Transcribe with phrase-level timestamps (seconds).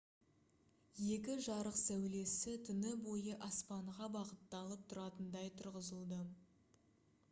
[1.15, 6.25] екі жарық сәулесі түні бойы аспанға бағытталып тұратындай тұрғызылды